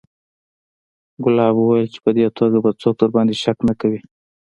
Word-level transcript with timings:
ګلاب 1.23 1.55
وويل 1.57 1.87
چې 1.93 1.99
په 2.05 2.09
دې 2.17 2.25
توګه 2.37 2.57
به 2.63 2.69
څوک 2.81 2.93
درباندې 2.99 3.35
شک 3.43 3.57
نه 3.69 3.73
کوي. 3.81 3.99